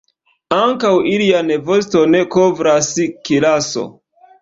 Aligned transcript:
Ankaŭ 0.55 0.93
ilian 1.17 1.53
voston 1.69 2.17
kovras 2.39 2.93
kiraso. 3.29 3.89